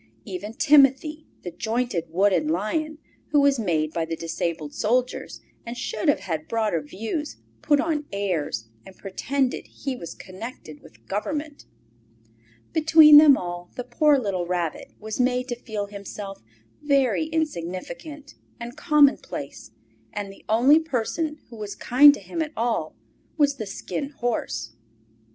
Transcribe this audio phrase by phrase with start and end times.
[0.25, 6.07] Even Timothy, the jointed wooden lion, who was made by the disabled soldiers, and should
[6.09, 11.65] have had broader views, put on airs and pretended he was connected with Government.
[12.73, 16.41] Between them all the poor little Rabbit was made to feel himself
[16.81, 19.69] very insignificant and commonplace,
[20.11, 22.95] and the only person who was kind to him at all
[23.37, 24.71] was the Skin Horse.